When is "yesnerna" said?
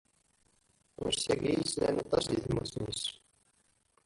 1.57-2.01